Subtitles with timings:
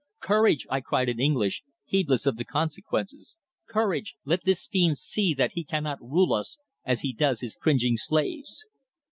[0.23, 3.35] "Courage," I cried in English, heedless of the consequences.
[3.69, 4.15] "Courage.
[4.25, 8.65] Let this fiend see that he cannot rule us as he does his cringing slaves."